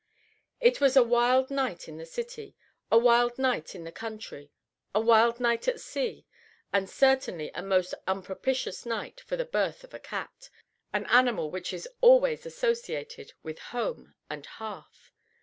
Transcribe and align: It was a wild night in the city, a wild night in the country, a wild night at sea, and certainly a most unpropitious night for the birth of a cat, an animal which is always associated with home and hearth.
It 0.59 0.81
was 0.81 0.95
a 0.97 1.03
wild 1.03 1.51
night 1.51 1.87
in 1.87 1.97
the 1.99 2.07
city, 2.07 2.55
a 2.91 2.97
wild 2.97 3.37
night 3.37 3.75
in 3.75 3.83
the 3.83 3.91
country, 3.91 4.51
a 4.95 4.99
wild 4.99 5.39
night 5.39 5.67
at 5.67 5.79
sea, 5.79 6.25
and 6.73 6.89
certainly 6.89 7.51
a 7.53 7.61
most 7.61 7.93
unpropitious 8.07 8.83
night 8.83 9.19
for 9.21 9.35
the 9.37 9.45
birth 9.45 9.83
of 9.83 9.93
a 9.93 9.99
cat, 9.99 10.49
an 10.91 11.05
animal 11.05 11.51
which 11.51 11.71
is 11.71 11.87
always 12.01 12.47
associated 12.47 13.33
with 13.43 13.59
home 13.69 14.15
and 14.27 14.47
hearth. 14.57 15.11